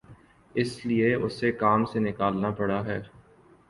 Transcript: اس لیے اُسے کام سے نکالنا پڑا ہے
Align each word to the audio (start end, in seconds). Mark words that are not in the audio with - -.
اس 0.55 0.71
لیے 0.85 1.09
اُسے 1.15 1.49
کام 1.61 1.79
سے 1.91 1.99
نکالنا 1.99 2.49
پڑا 2.57 2.79
ہے 2.85 2.99